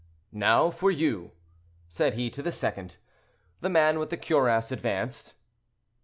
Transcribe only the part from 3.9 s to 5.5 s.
with the cuirass advanced.